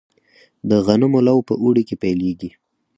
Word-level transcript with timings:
د 0.69 0.71
غنمو 0.85 1.19
لو 1.27 1.37
په 1.47 1.53
اوړي 1.63 1.83
کې 1.87 1.95
پیلیږي. 2.03 2.49